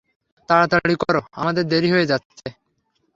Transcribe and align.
তাড়াতাড়ি 0.49 0.95
কর, 0.95 1.15
আমাদের 1.31 1.63
দেরি 1.67 1.89
হয়ে 1.91 2.05
যাচ্ছে। 2.05 2.47